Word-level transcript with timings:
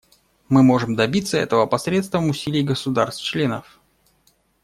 Мы 0.49 0.63
можем 0.63 0.95
добиться 0.95 1.37
этого 1.37 1.67
посредством 1.67 2.27
усилий 2.29 2.63
государств-членов. 2.63 3.79